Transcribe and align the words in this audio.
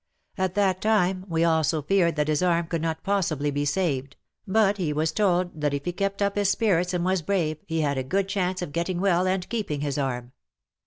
At 0.35 0.55
that 0.55 0.81
time 0.81 1.25
we 1.29 1.43
also 1.43 1.83
feared 1.83 2.15
that 2.15 2.27
his 2.27 2.41
arm 2.41 2.65
could 2.65 2.81
not 2.81 3.03
possibly 3.03 3.51
be 3.51 3.65
saved, 3.65 4.15
but 4.47 4.77
he 4.77 4.91
was 4.91 5.11
told 5.11 5.61
that 5.61 5.75
if 5.75 5.85
he 5.85 5.91
kept 5.91 6.23
up 6.23 6.35
his 6.37 6.49
spirits 6.49 6.95
and 6.95 7.05
was 7.05 7.21
brave, 7.21 7.59
he 7.67 7.81
had 7.81 7.99
a 7.99 8.03
good 8.03 8.27
chance 8.27 8.63
of 8.63 8.71
getting 8.71 8.99
well 8.99 9.27
and 9.27 9.47
keeping 9.47 9.81
his 9.81 9.99
arm. 9.99 10.31